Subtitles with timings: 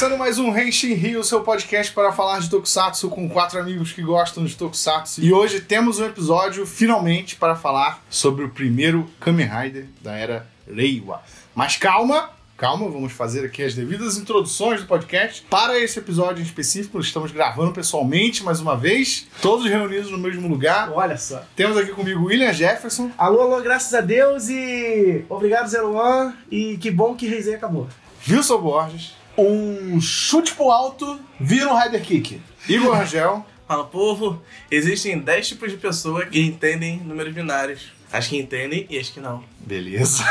[0.00, 4.00] Começando mais um Henshin Rio, seu podcast para falar de Tokusatsu com quatro amigos que
[4.00, 5.20] gostam de Tokusatsu.
[5.22, 10.46] E hoje temos um episódio, finalmente, para falar sobre o primeiro Kamen Rider da era
[10.66, 11.20] Reiwa.
[11.54, 15.42] Mas calma, calma, vamos fazer aqui as devidas introduções do podcast.
[15.50, 20.48] Para esse episódio em específico, estamos gravando pessoalmente mais uma vez, todos reunidos no mesmo
[20.48, 20.90] lugar.
[20.94, 21.42] Olha só.
[21.54, 23.10] Temos aqui comigo William Jefferson.
[23.18, 26.32] Alô, alô, graças a Deus e obrigado, Zero One.
[26.50, 27.86] E que bom que Reisei acabou.
[28.26, 29.19] Wilson Borges.
[29.42, 32.40] Um chute pro alto vira um Rider Kick.
[32.68, 33.44] Igor Rangel.
[33.66, 37.92] Fala, povo, existem 10 tipos de pessoas que entendem números binários.
[38.12, 39.44] As que entendem e as que não.
[39.60, 40.24] Beleza.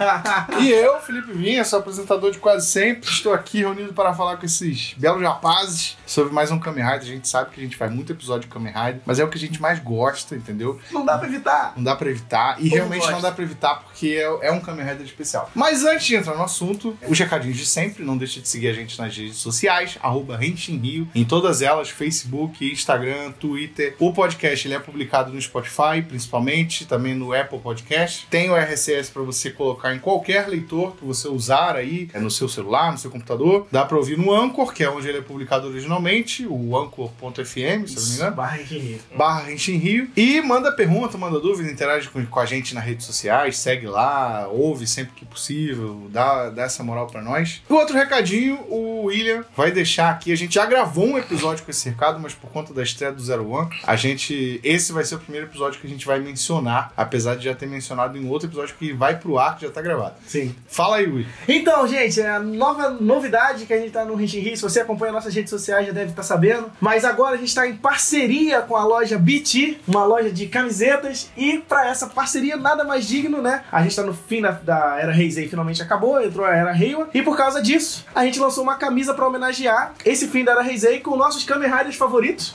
[0.60, 3.08] e eu, Felipe Vinha, sou apresentador de quase sempre.
[3.08, 7.00] Estou aqui reunido para falar com esses belos rapazes sobre mais um Kamen Rider.
[7.00, 9.28] A gente sabe que a gente faz muito episódio de Kamen Rider, mas é o
[9.28, 10.78] que a gente mais gosta, entendeu?
[10.92, 11.72] Não dá pra evitar.
[11.76, 12.56] Não dá pra evitar.
[12.58, 13.12] E Como realmente gosta.
[13.12, 15.50] não dá pra evitar porque é, é um Kamen Rider especial.
[15.54, 18.04] Mas antes de entrar no assunto, os recadinhos de sempre.
[18.04, 22.70] Não deixe de seguir a gente nas redes sociais, arroba Rio, em todas elas, Facebook,
[22.70, 23.94] Instagram, Twitter.
[23.98, 28.26] O podcast ele é publicado no Spotify, principalmente, também no Apple Podcast.
[28.28, 32.30] Tem o RSS para você colocar em qualquer leitor que você usar aí, é no
[32.30, 33.66] seu celular, no seu computador.
[33.70, 37.96] Dá pra ouvir no Anchor, que é onde ele é publicado originalmente, o anchor.fm, se
[37.96, 39.00] não me engano Barra engenheiro.
[39.16, 40.10] barra Renshin Rio.
[40.16, 44.46] E manda pergunta, manda dúvida, interage com, com a gente nas redes sociais, segue lá,
[44.48, 47.62] ouve sempre que possível, dá, dá essa moral pra nós.
[47.68, 50.32] E outro recadinho, o William vai deixar aqui.
[50.32, 53.22] A gente já gravou um episódio com esse recado, mas por conta da estreia do
[53.22, 54.60] Zero One, a gente.
[54.62, 57.66] Esse vai ser o primeiro episódio que a gente vai mencionar, apesar de já ter
[57.66, 60.14] mencionado em outro episódio que vai pro ar, que já tá gravado.
[60.26, 60.54] Sim.
[60.66, 61.26] Fala aí, Will.
[61.48, 64.56] Então, gente, é a nova novidade que a gente tá no Henshin Rio.
[64.56, 66.70] Se você acompanha nossas redes sociais já deve estar sabendo.
[66.80, 71.30] Mas agora a gente tá em parceria com a loja BT, uma loja de camisetas.
[71.36, 73.64] E pra essa parceria, nada mais digno, né?
[73.70, 77.08] A gente tá no fim da, da Era Heisei, finalmente acabou, entrou a Era Reiwa.
[77.12, 80.66] E por causa disso, a gente lançou uma camisa pra homenagear esse fim da Era
[80.66, 82.54] Heisei com nossos Kamen Riders favoritos.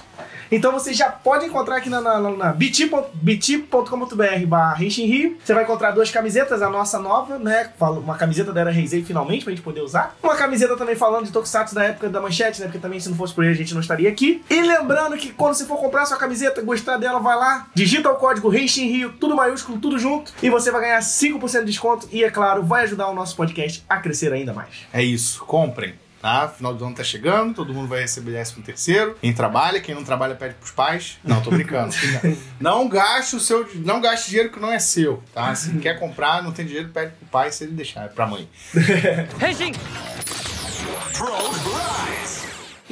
[0.51, 5.37] Então você já pode encontrar aqui na, na, na, na bt.com.br barra Rio.
[5.43, 7.71] Você vai encontrar duas camisetas, a nossa nova, né?
[7.79, 10.15] Uma camiseta da Era Heisei finalmente, pra gente poder usar.
[10.21, 12.67] Uma camiseta também falando de Tokusatsu da época da manchete, né?
[12.67, 14.43] Porque também se não fosse por ele a gente não estaria aqui.
[14.49, 18.15] E lembrando que quando você for comprar sua camiseta, gostar dela, vai lá, digita o
[18.15, 20.33] código Henshin Rio, tudo maiúsculo, tudo junto.
[20.43, 22.09] E você vai ganhar 5% de desconto.
[22.11, 24.69] E é claro, vai ajudar o nosso podcast a crescer ainda mais.
[24.91, 25.93] É isso, comprem.
[26.21, 26.47] Tá?
[26.47, 29.17] Final do ano tá chegando, todo mundo vai receber 13 terceiro.
[29.19, 31.17] Quem trabalha, quem não trabalha pede pros pais.
[31.23, 31.95] Não, tô brincando.
[32.61, 35.53] não gaste o seu, não gaste dinheiro que não é seu, tá?
[35.55, 38.47] Se quer comprar, não tem dinheiro, pede pro pai se ele deixar, é pra mãe.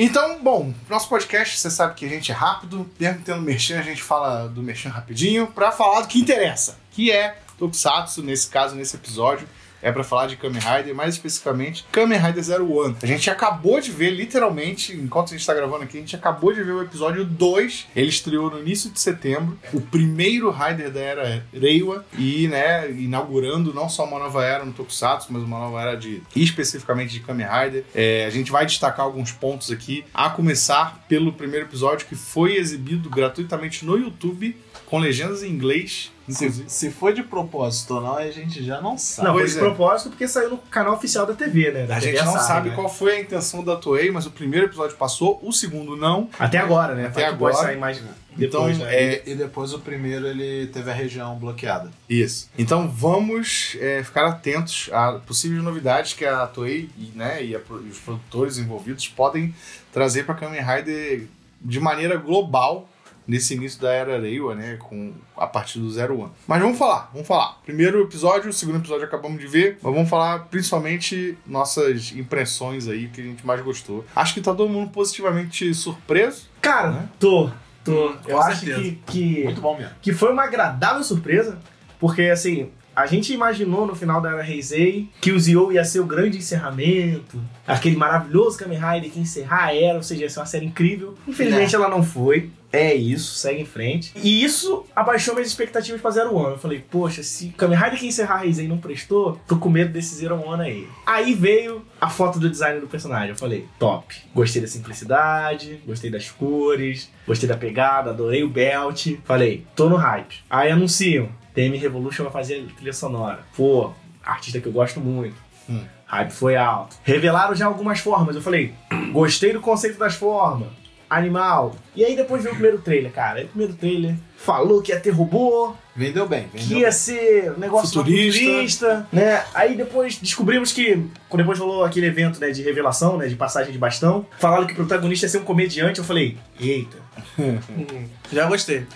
[0.01, 3.81] Então, bom, nosso podcast, você sabe que a gente é rápido, mesmo tendo merchan, a
[3.81, 8.75] gente fala do merchan rapidinho, pra falar do que interessa, que é Tokusatsu, nesse caso,
[8.75, 9.45] nesse episódio,
[9.81, 12.95] é pra falar de Kamen Rider, mais especificamente Kamen Rider Zero One.
[13.01, 16.53] A gente acabou de ver, literalmente, enquanto a gente tá gravando aqui, a gente acabou
[16.53, 17.87] de ver o episódio 2.
[17.95, 23.73] Ele estreou no início de setembro, o primeiro Rider da era Reiwa, e, né, inaugurando
[23.73, 27.47] não só uma nova era no Tokusatsu, mas uma nova era de, especificamente de Kamen
[27.47, 27.85] Rider.
[27.93, 32.57] É, a gente vai destacar alguns pontos aqui, a começar pelo primeiro episódio que foi
[32.57, 36.11] exibido gratuitamente no YouTube, com legendas em inglês.
[36.29, 39.27] Se, se foi de propósito ou não, a gente já não sabe.
[39.27, 39.59] Não, foi de é.
[39.59, 41.85] propósito porque saiu no canal oficial da TV, né?
[41.85, 42.75] Da A TV gente não sabe né?
[42.75, 46.29] qual foi a intenção da Toei, mas o primeiro episódio passou, o segundo não.
[46.37, 47.07] Até agora, né?
[47.07, 47.55] Até que Pode agora.
[47.55, 47.97] sair mais
[48.37, 48.95] Então, depois, né?
[48.95, 51.91] é, E, e depois o primeiro ele teve a região bloqueada.
[52.09, 52.49] Isso.
[52.57, 57.59] Então vamos é, ficar atentos a possíveis novidades que a Toei e, né, e, a
[57.59, 59.53] e os produtores envolvidos podem
[59.91, 61.27] trazer para Kamen Rider
[61.61, 62.87] de maneira global
[63.29, 66.31] nesse início da era Reiwa, né, com a partir do Zero One.
[66.47, 67.59] Mas vamos falar, vamos falar.
[67.63, 73.09] Primeiro episódio, segundo episódio acabamos de ver, mas vamos falar principalmente nossas impressões aí, o
[73.09, 74.03] que a gente mais gostou.
[74.15, 76.49] Acho que tá todo mundo positivamente surpreso.
[76.59, 77.09] Cara, né?
[77.19, 77.51] tô.
[77.83, 78.09] Tô.
[78.09, 79.93] Hum, Eu com acho que, que, Muito bom mesmo.
[80.01, 81.59] que foi uma agradável surpresa,
[81.99, 82.71] porque assim.
[82.95, 86.37] A gente imaginou no final da Era Heisei que o Zio ia ser o grande
[86.37, 90.45] encerramento, aquele maravilhoso Kamen Rider que ia encerrar a era, ou seja, ia ser uma
[90.45, 91.15] série incrível.
[91.25, 92.49] Infelizmente ela não foi.
[92.71, 94.11] É isso, segue em frente.
[94.15, 96.51] E isso abaixou minhas expectativas pra Zero One.
[96.51, 99.91] Eu falei, poxa, se Kamen Rider que encerrar a Heisei não prestou, tô com medo
[99.91, 100.87] desse Zero One aí.
[101.05, 103.29] Aí veio a foto do design do personagem.
[103.29, 104.15] Eu falei, top.
[104.33, 109.07] Gostei da simplicidade, gostei das cores, gostei da pegada, adorei o belt.
[109.23, 110.43] Falei, tô no hype.
[110.49, 113.39] Aí anunciam, TM Revolution vai fazer trilha sonora.
[113.55, 113.91] Pô,
[114.23, 115.35] artista que eu gosto muito.
[115.67, 115.83] Hum.
[116.05, 116.95] Hype foi alto.
[117.03, 118.35] Revelaram já algumas formas.
[118.35, 118.73] Eu falei,
[119.11, 120.69] gostei do conceito das formas.
[121.09, 121.75] Animal.
[121.95, 123.39] E aí depois veio o primeiro trailer, cara.
[123.39, 126.91] Aí o primeiro trailer falou que ia ter robô, Vendeu bem, que vendeu ia bem.
[126.93, 128.39] ser um negócio Futurista.
[128.39, 129.43] futurista, né?
[129.53, 133.71] Aí depois descobrimos que, quando depois rolou aquele evento, né, de revelação, né, de passagem
[133.73, 136.97] de bastão, falaram que o protagonista ia ser um comediante, eu falei, eita.
[138.31, 138.85] Já gostei.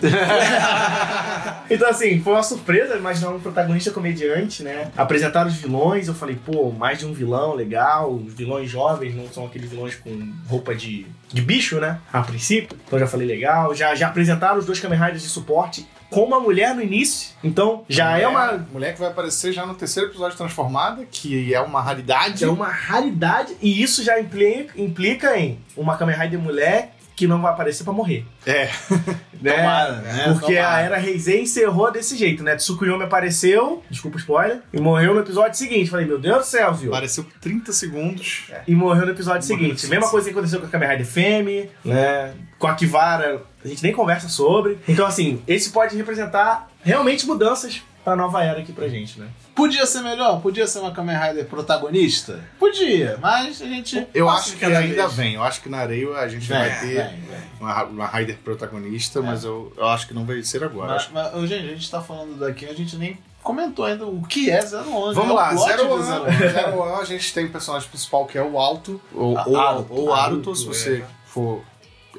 [1.70, 4.90] Então assim, foi uma surpresa imaginar um protagonista comediante, né?
[4.96, 9.26] Apresentaram os vilões, eu falei, pô, mais de um vilão, legal, os vilões jovens não
[9.28, 11.98] são aqueles vilões com roupa de, de bicho, né?
[12.12, 12.76] A princípio.
[12.86, 16.38] Então já falei legal, já, já apresentaram os dois Kamen Riders de suporte com uma
[16.38, 20.36] mulher no início, então já é uma Mulher que vai aparecer já no terceiro episódio
[20.36, 22.44] Transformada, que é uma raridade.
[22.44, 27.40] É uma raridade e isso já implica, implica em uma Kamen Rider mulher que não
[27.40, 28.26] vai aparecer pra morrer.
[28.46, 28.68] É.
[29.44, 29.52] Né?
[29.52, 30.24] Tomara, né?
[30.32, 30.74] Porque Tomara.
[30.74, 32.56] a era Heisei encerrou desse jeito, né?
[32.56, 35.90] Tsukuyomi apareceu, desculpa o spoiler, e morreu no episódio seguinte.
[35.90, 36.90] Falei, meu Deus do céu, viu?
[36.90, 38.44] Apareceu por 30 segundos.
[38.66, 39.72] E morreu no episódio Morreu no seguinte.
[39.72, 42.32] episódio Mesma coisa que aconteceu com a Kamen Rider Femme, né?
[42.58, 44.78] Com a Kivara, a gente nem conversa sobre.
[44.88, 49.28] Então, assim, esse pode representar realmente mudanças pra nova era aqui pra gente, né?
[49.54, 50.40] Podia ser melhor?
[50.40, 52.44] Podia ser uma Kamen Rider protagonista?
[52.58, 54.06] Podia, mas a gente.
[54.12, 55.12] Eu acho que ainda vez.
[55.14, 55.34] vem.
[55.34, 57.38] Eu acho que na areia a gente Vem, vai ter vem, vem.
[57.60, 60.94] uma, uma Rider protagonista, mas eu, eu acho que não vai ser agora.
[60.94, 64.50] Mas, mas, gente, a gente tá falando daqui, a gente nem comentou ainda o que
[64.50, 64.70] é 011.
[65.14, 66.48] Vamos é o lá, plot Zero do One, 011.
[66.48, 69.56] Zero One, a gente tem o personagem principal que é o Alto, ou, Ah, ou,
[69.60, 70.66] Aruto, ou Aruto, Aruto, se é.
[70.68, 71.62] você for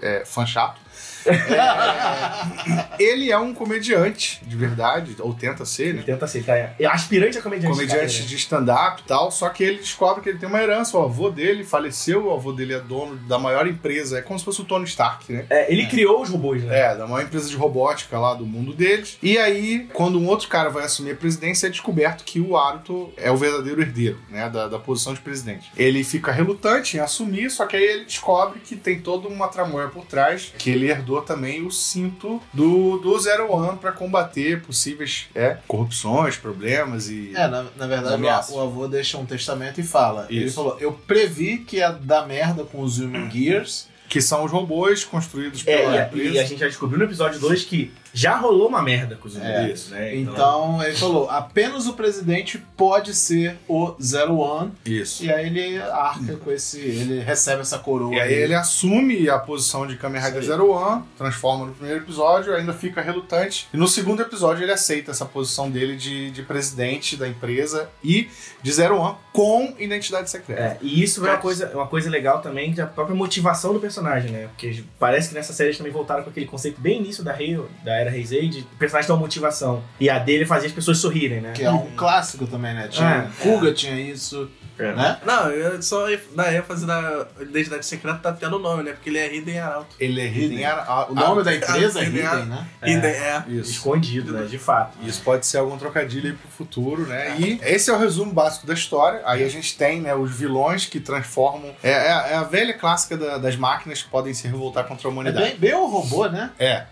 [0.01, 0.79] é, fã chato.
[1.25, 6.03] É, ele é um comediante, de verdade, ou tenta ser, Ele né?
[6.05, 6.55] tenta aceitar.
[6.57, 7.73] É aspirante a comediante.
[7.73, 10.97] Comediante cara, de stand-up e tal, só que ele descobre que ele tem uma herança.
[10.97, 14.45] O avô dele faleceu, o avô dele é dono da maior empresa, é como se
[14.45, 15.45] fosse o Tony Stark, né?
[15.49, 16.79] É, ele criou os robôs, né?
[16.79, 19.17] É, da maior empresa de robótica lá do mundo deles.
[19.21, 23.11] E aí, quando um outro cara vai assumir a presidência, é descoberto que o Aruto
[23.17, 25.71] é o verdadeiro herdeiro, né, da, da posição de presidente.
[25.75, 29.87] Ele fica relutante em assumir, só que aí ele descobre que tem toda uma tramóia
[29.87, 35.27] por trás, que ele herdou também o cinto do, do Zero One pra combater possíveis
[35.35, 37.31] é, corrupções, problemas e...
[37.35, 38.21] É, na, na verdade,
[38.51, 40.27] o, o avô deixa um testamento e fala.
[40.29, 40.55] Ele Isso.
[40.55, 43.87] falou: Eu previ que ia dar merda com os Human Gears.
[44.07, 46.29] Que são os robôs construídos É, pela e, a, empresa.
[46.35, 49.35] e a gente já descobriu no episódio 2 que já rolou uma merda com os
[49.35, 50.15] É, zumbis, né?
[50.15, 54.71] Então ele falou: apenas o presidente pode ser o Zero One.
[54.85, 55.25] Isso.
[55.25, 56.79] E aí ele arca com esse.
[56.79, 58.15] Ele recebe essa coroa.
[58.15, 60.47] E aí ele assume a posição de Kamen Rider aí.
[60.47, 63.67] Zero One, transforma no primeiro episódio, ainda fica relutante.
[63.73, 68.29] E no segundo episódio ele aceita essa posição dele de, de presidente da empresa e
[68.63, 70.61] de Zero One com identidade secreta.
[70.61, 74.31] É, e isso é uma coisa, uma coisa legal também da própria motivação do personagem,
[74.31, 74.47] né?
[74.47, 77.59] Porque parece que nessa série eles também voltaram com aquele conceito bem início da, Rei,
[77.83, 79.83] da era Heisei, de o personagem ter uma motivação.
[79.99, 81.51] E a dele fazia as pessoas sorrirem, né?
[81.53, 82.87] Que é um clássico também, né?
[82.87, 83.43] Tinha, É.
[83.43, 84.93] Kuga tinha isso, É.
[84.93, 85.19] né?
[85.25, 86.05] Não, eu só
[86.35, 88.91] dar ênfase na identidade secreta tá tendo o nome, né?
[88.93, 89.95] Porque ele é Hidden Arauto.
[89.99, 90.43] Ele é Hidden.
[90.51, 90.65] Hidden.
[90.65, 92.67] a- O nome a- da empresa é Hidden Hidden, né?
[92.81, 92.89] É.
[92.91, 93.43] Hidden, é.
[93.47, 93.71] Isso.
[93.71, 94.45] Escondido, né?
[94.45, 94.97] De fato.
[95.03, 97.35] Isso pode ser algum trocadilho aí pro futuro, né?
[97.39, 99.21] E esse é o resumo básico da história.
[99.25, 101.71] Aí a gente tem, né, os vilões que transformam.
[101.81, 105.07] É, é a- é a velha clássica da- das máquinas que podem se revoltar contra
[105.07, 105.45] a É humanidade.
[105.51, 106.51] bem, bem o robô, né?
[106.59, 106.83] É.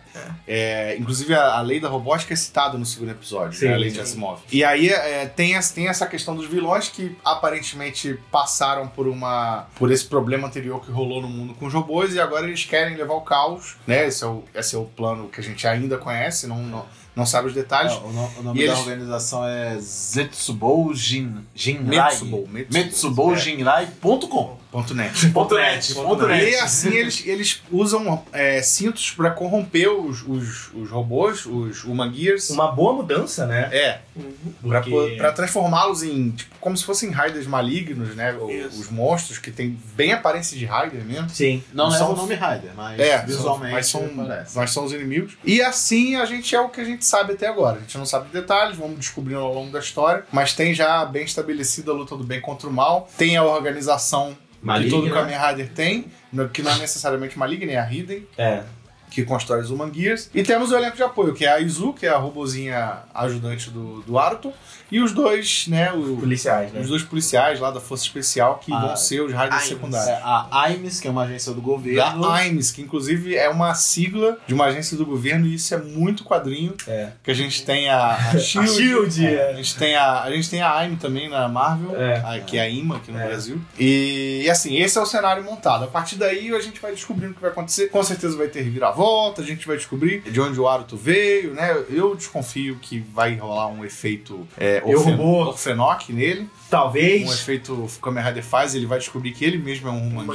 [0.48, 3.78] É, inclusive a, a lei da robótica é citada no segundo episódio, Sim, né, a
[3.78, 4.02] lei de sim.
[4.02, 4.42] Asimov.
[4.52, 7.73] E aí é, tem, essa, tem essa questão dos vilões que aparentemente
[8.32, 12.20] passaram por uma por esse problema anterior que rolou no mundo com os robôs e
[12.20, 14.08] agora eles querem levar o caos, né?
[14.08, 17.26] Esse é o, esse é o plano que a gente ainda conhece, não, não, não
[17.26, 17.92] sabe os detalhes.
[17.94, 22.18] É, o, no- o nome E da eles- organização é Zetsubou Jin, Jinrai.
[22.72, 23.38] Metsubou, É.
[23.38, 24.58] Jinrai.com.
[24.74, 25.30] Ponto net.
[25.30, 25.94] Ponto net.
[25.94, 26.50] Ponto net.
[26.50, 32.12] E assim eles, eles usam é, cintos pra corromper os, os, os robôs, os Human
[32.12, 32.50] Gears.
[32.50, 33.70] Uma boa mudança, né?
[33.72, 34.00] É,
[34.82, 38.36] po- pra transformá-los em, tipo, como se fossem raiders malignos, né?
[38.50, 38.82] Isso.
[38.82, 41.30] Os monstros que tem bem aparência de raider mesmo.
[41.30, 41.64] Sim.
[41.72, 44.58] Não Não leva são- o nome Raider, mas É, visualmente mas são, parece.
[44.58, 45.34] mas são os inimigos.
[45.46, 47.78] E assim a gente é o que a gente sabe até agora.
[47.78, 50.26] A gente não sabe detalhes, vamos descobrindo ao longo da história.
[50.32, 53.10] Mas tem já bem estabelecida a luta do bem contra o mal.
[53.18, 54.90] Tem a organização Maligna.
[54.90, 56.12] que todo Kamen Rider tem,
[56.54, 58.28] que não é necessariamente maligna, é a Hidden.
[58.38, 58.64] É.
[59.14, 60.30] que constrói os Human Gears.
[60.34, 63.70] E temos o elenco de apoio, que é a Izu, que é a robozinha ajudante
[63.70, 64.52] do, do Aruto,
[64.92, 66.82] e os dois, né, o- Policiais, né?
[66.82, 69.64] os dois policiais lá da Força Especial, que Ah, vão ser os Aimes.
[69.64, 70.08] secundários.
[70.10, 72.22] É, a AIMS, que é uma agência do governo.
[72.22, 75.78] Da AIMS, que inclusive é uma sigla de uma agência do governo, e isso é
[75.78, 76.74] muito quadrinho.
[76.88, 77.10] É.
[77.24, 78.70] Que a gente tem a, a Shield.
[78.70, 79.50] A Shield, é.
[79.52, 82.16] A gente tem a, a gente tem a AIM também na Marvel, É.
[82.26, 83.28] a- que é a IMA aqui no É.
[83.28, 83.60] Brasil.
[83.80, 85.84] E, e assim, esse é o cenário montado.
[85.86, 87.88] A partir daí a gente vai descobrindo o que vai acontecer.
[87.90, 88.62] Com certeza vai ter
[89.04, 91.76] volta, a gente vai descobrir de onde o Aruto veio, né?
[91.90, 95.20] Eu desconfio que vai rolar um efeito é, orfen-.
[95.20, 96.50] Orfenoc nele.
[96.70, 97.30] Talvez.
[97.30, 100.26] Um efeito Kamen Rider faz, ele vai descobrir que ele mesmo é um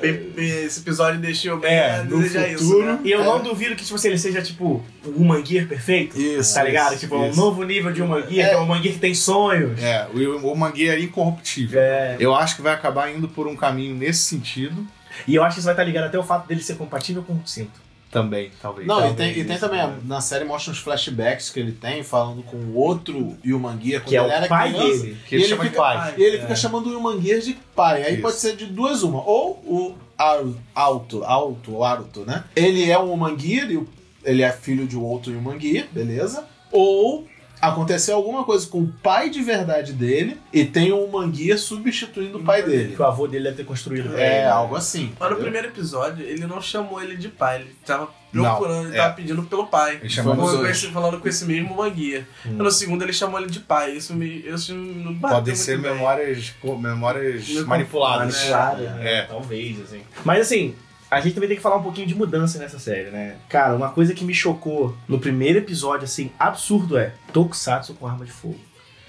[0.00, 2.48] bem, bem- esse episódio deixou bem É, no futuro.
[2.50, 2.98] isso, né?
[3.04, 3.24] E eu É.
[3.24, 6.18] não duvido que, tipo assim, ele seja, tipo, um Manguear perfeito.
[6.20, 6.92] Isso, Tá ligado?
[6.92, 7.38] isso, tipo, um isso.
[7.40, 8.50] novo nível de um Manguear, É.
[8.50, 9.80] que é um Manguear que tem sonhos.
[9.82, 10.18] É, o,
[10.52, 11.80] o é incorruptível.
[11.80, 12.16] É.
[12.18, 14.86] Eu acho que vai acabar indo por um caminho nesse sentido
[15.28, 17.34] E eu acho que isso vai estar ligado até o fato dele ser compatível com
[17.34, 17.80] o cinto.
[18.12, 18.86] Também, talvez.
[18.86, 19.98] Não, e Talvez tem, e tem isso, também, né?
[20.04, 24.22] na série mostra uns flashbacks que ele tem, falando com outro Yumanguia, quando Que é
[24.22, 25.16] o era pai criança, dele.
[25.26, 26.14] Que ele e ele chama de fica- pai.
[26.18, 28.04] E ele fica chamando o Yumanguia de pai.
[28.04, 28.22] Aí Isso.
[28.22, 29.24] pode ser de duas uma.
[29.26, 29.94] Ou o
[30.74, 32.44] Alto, Alto, Aruto, né?
[32.54, 33.88] Ele é um Yumanguia, e o-
[34.22, 36.44] ele é filho de um outro Yumanguia, beleza?
[36.70, 37.26] Ou
[37.62, 42.42] aconteceu alguma coisa com o pai de verdade dele e tem um Manguia substituindo o
[42.42, 42.94] pai dele.
[42.96, 44.16] Que o avô dele deve ter construído.
[44.18, 44.48] É, ele.
[44.48, 45.12] algo assim.
[45.18, 48.96] Mas no primeiro episódio, ele não chamou ele de pai, ele tava Não, procurando, ele
[48.96, 49.00] é.
[49.00, 49.98] tava pedindo pelo pai.
[50.00, 52.26] Ele chamou com esse- falando com esse mesmo manguia.
[52.44, 52.50] Hum.
[52.54, 53.92] No segundo ele chamou ele de pai.
[53.92, 54.26] Isso me.
[54.40, 55.92] Isso não bateu Podem muito ser bem.
[55.92, 58.34] memórias, co- memórias Meio manipuladas.
[58.34, 59.18] Manipulada, né?
[59.18, 59.22] É.
[59.22, 60.02] Talvez, assim.
[60.24, 60.74] Mas assim,
[61.16, 63.36] a gente também tem que falar um pouquinho de mudança nessa série, né?
[63.48, 68.24] Cara, uma coisa que me chocou no primeiro episódio, assim, absurdo é Tokusatsu com arma
[68.24, 68.58] de fogo.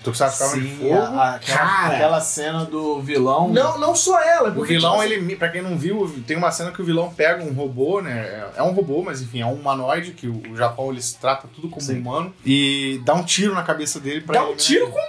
[0.03, 0.93] Tokusatsu com arma de fogo.
[0.93, 1.95] a- a- aquela, Cara.
[1.95, 3.47] aquela cena do vilão.
[3.49, 6.51] Não, não só ela, O porque vilão, tipo, ele, pra quem não viu, tem uma
[6.51, 8.11] cena que o vilão pega um robô, né?
[8.11, 11.69] É- É um robô, mas enfim, é um humanoide que o Japão eles trata tudo
[11.69, 11.99] como Sim.
[11.99, 14.59] humano e dá um tiro na cabeça dele pra dá um ele, né?
[14.59, 14.99] tiro com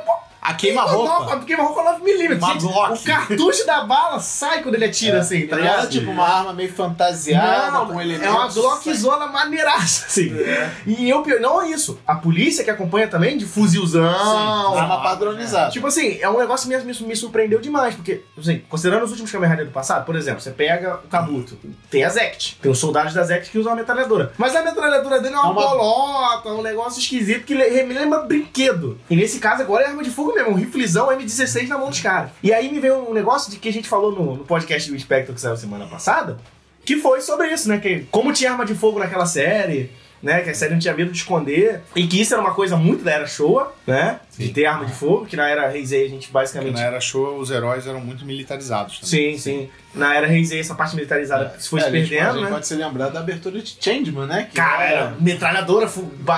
[0.44, 1.40] A queima-roupa.
[1.40, 2.36] Queima-roupa 9mm.
[2.36, 2.92] Uma Gente, Glock.
[3.00, 5.88] O cartucho da bala sai quando ele atira, assim, tá era ligado?
[5.90, 8.26] tipo uma arma meio fantasiada Não, com elementos.
[8.26, 10.30] é uma Glockzona maneiraça, assim.
[10.86, 11.98] E eu, não é isso.
[12.06, 14.12] A polícia que acompanha também, de fuzilzão.
[14.12, 15.70] Sim, arma padronizada.
[15.70, 19.10] Tipo assim, é um negócio que me, me, me surpreendeu demais, porque, assim, considerando os
[19.12, 21.56] últimos Kamen Rider do passado, por exemplo, você pega o Kabuto,
[21.90, 24.32] tem a Zect, tem os soldados da Zect que usam a metralhadora.
[24.36, 28.20] Mas a metralhadora dele é uma, É uma- bolota, um negócio esquisito que me lembra
[28.20, 28.98] brinquedo.
[29.08, 32.00] E nesse caso agora é arma de fogo mesmo, um riflezão M16 na mão dos
[32.00, 32.30] caras.
[32.42, 34.98] E aí me veio um negócio de que a gente falou no, no podcast do
[34.98, 36.38] Spectre que saiu semana passada,
[36.84, 37.78] que foi sobre isso, né?
[37.78, 39.90] Que como tinha arma de fogo naquela série,
[40.25, 40.40] né?
[40.40, 41.81] Que a série não tinha medo de esconder.
[41.95, 44.19] E que isso era uma coisa muito da era Showa, né?
[44.37, 44.52] De Sim.
[44.52, 46.75] ter arma de fogo, que na era Heisei a gente Porque basicamente.
[46.75, 49.37] na era show, os heróis eram muito militarizados também.
[49.37, 49.71] Sim, sim.
[49.95, 52.45] Na era Heisei essa parte militarizada se foi É, se a gente- a perdendo, gente
[52.47, 52.50] né?
[52.50, 54.49] pode se lembrar da abertura de Changeman, né?
[54.50, 55.88] Que Cara, era- metralhadora,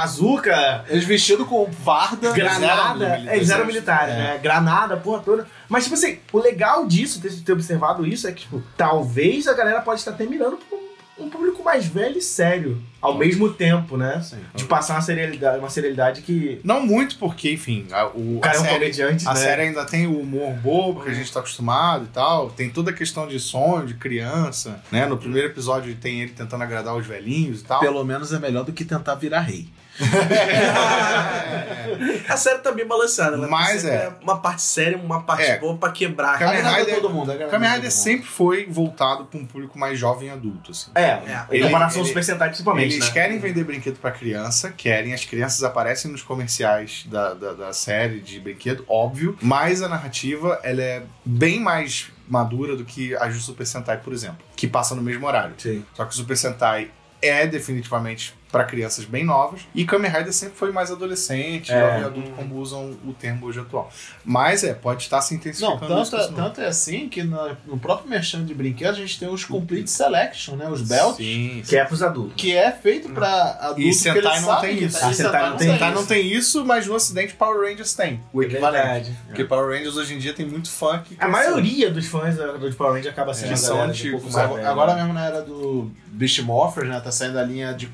[0.01, 2.33] bazuca, Eles vestidos com farda.
[2.33, 3.23] granada.
[3.27, 4.19] É, eles eram militares, É.
[4.19, 4.41] né?
[4.43, 5.47] Granada, porra toda.
[5.69, 9.55] Mas, tipo assim, o legal disso, ter, ter observado isso, é que, tipo, talvez a
[9.55, 10.79] galera pode estar até mirando pra
[11.19, 12.83] um, público mais velho e sério.
[13.01, 14.21] Ao mesmo tempo, né?
[14.21, 14.39] Sim.
[14.55, 16.61] De passar uma serialidade, uma serialidade que.
[16.65, 19.41] Não muito, porque, enfim, a, o, O cara a é um série, comediante, a né?
[19.41, 22.51] série ainda tem o humor bobo que a gente tá acostumado e tal.
[22.51, 25.07] Tem toda a questão de sonho, de criança, né?
[25.07, 27.81] No primeiro episódio tem ele tentando agradar os velhinhos e tal.
[27.81, 29.69] Pelo menos é melhor do que tentar virar rei.
[32.29, 33.47] A série tá bem balanceada, né?
[33.49, 34.13] Mas é.
[34.21, 35.59] Uma parte séria, uma parte É.
[35.59, 36.39] boa pra quebrar.
[36.39, 37.31] Kamen Rider- todo mundo.
[37.33, 40.91] agrada Kamen Rider sempre foi voltado pra um público mais jovem e adulto, assim.
[40.95, 41.47] É, É.
[41.53, 42.95] em comparação Ele- Super Sentai, principalmente.
[42.95, 43.13] Eles né?
[43.13, 48.21] querem vender brinquedo pra criança, querem, as crianças aparecem nos comerciais da, da, da série
[48.21, 53.35] de brinquedo, óbvio, mas a narrativa ela é bem mais madura do que a do
[53.39, 55.55] Super Sentai, por exemplo, que passa no mesmo horário.
[55.59, 55.85] Sim.
[55.95, 56.91] Só que o Super Sentai
[57.23, 61.81] é definitivamente pra crianças bem novas e Kamen Rider sempre foi mais adolescente, É.
[61.81, 63.91] jovem adulto, como usam o termo hoje atual.
[64.25, 66.35] Mas é, pode estar se Não, intensificando isso tanto, novo.
[66.37, 69.91] tanto é assim que no, no próprio merchan de brinquedos a gente tem os Complete
[69.91, 70.69] Selection, né?
[70.69, 71.17] Os belts.
[71.17, 72.35] Sim, Que é pros adultos.
[72.37, 75.01] Que é feito pra adulto E que Sentai eles não tem que isso.
[75.01, 75.69] tá- Ah, Sentai não tem.
[75.73, 76.01] Sentai isso.
[76.01, 78.83] não tem isso, mas no ocidente Power Rangers tem o equivalente.
[78.85, 79.19] Verdade.
[79.27, 81.17] Porque Power Rangers hoje em dia tem muito funk.
[81.19, 84.35] A maioria dos fãs da- do Power Ranger acaba sendo É, são galera de antigos,
[84.35, 87.01] um Agora, agora mesmo na era do Beast Morphers, né?
[87.01, 87.91] Tá saindo a linha de.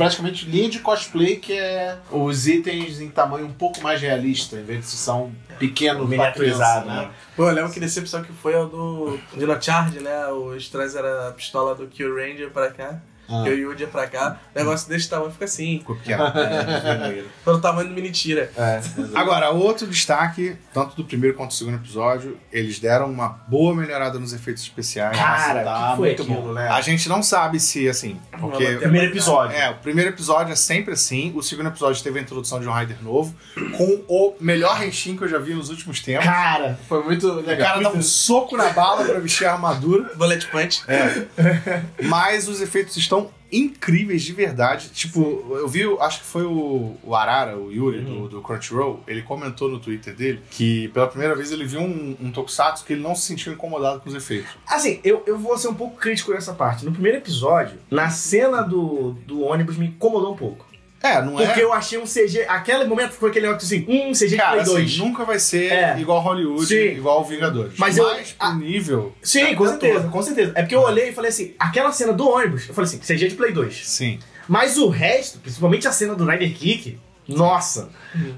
[0.00, 4.64] Praticamente linha de cosplay que é os itens em tamanho um pouco mais realista, em
[4.64, 7.10] vez de são pequenos pra Miniaturizado, né?
[7.36, 10.26] Pô, eu lembro que decepção que foi o do Dino Charge, né?
[10.28, 13.00] Os trazeram a pistola do Kill Ranger pra cá,
[13.30, 13.42] Ah.
[13.44, 14.38] Kill Yuja pra cá.
[14.54, 15.78] O negócio desse tamanho fica assim.
[15.78, 16.24] Ficou pequeno.
[16.24, 18.50] É, Pelo tamanho do mini tira.
[18.56, 18.80] É.
[19.14, 24.18] Agora, outro destaque, tanto do primeiro quanto do segundo episódio, eles deram uma boa melhorada
[24.18, 25.16] nos efeitos especiais.
[25.16, 26.52] Cara, tá que foi muito aquilo, bom.
[26.52, 26.68] né?
[26.68, 28.66] A gente não sabe se, assim, porque...
[28.66, 29.56] Uma Primeiro episódio.
[29.56, 32.72] É, o primeiro episódio é sempre assim, o segundo episódio teve a introdução de um
[32.72, 33.34] Rider novo,
[33.76, 36.24] com o melhor Henshin que eu já vi nos últimos tempos.
[36.24, 37.68] Cara, Foi muito O legal.
[37.68, 40.82] cara dá um soco na bala pra vestir a armadura, Bullet Punch.
[42.02, 43.19] mas os efeitos estão
[43.52, 44.90] incríveis de verdade.
[44.90, 45.20] Tipo,
[45.56, 48.22] eu vi, acho que foi o, o Arara, o Yuri, Uhum.
[48.22, 52.16] do, do Crunchyroll, ele comentou no Twitter dele que pela primeira vez ele viu um,
[52.20, 54.50] um tokusatsu que ele não se sentiu incomodado com os efeitos.
[54.66, 56.84] Assim, eu, eu vou ser um pouco crítico nessa parte.
[56.84, 60.69] No primeiro episódio, na cena do, do ônibus, me incomodou um pouco.
[61.02, 61.64] É, não Porque é?
[61.64, 62.44] eu achei um CG.
[62.46, 64.98] Aquele momento ficou aquele negócio assim, um CG de Cara, Play assim, 2.
[64.98, 65.98] nunca vai ser É.
[65.98, 66.74] igual Hollywood, Sim.
[66.98, 67.72] igual Vingadores.
[67.78, 69.14] Mas eu- Mas pro nível.
[69.22, 70.52] Sim, com certeza, com certeza.
[70.54, 73.28] É porque eu olhei e falei assim, aquela cena do ônibus, eu falei assim, CG
[73.28, 73.86] de Play 2.
[73.88, 74.18] Sim.
[74.46, 76.98] Mas o resto, principalmente a cena do Rider Kick,
[77.36, 77.88] nossa,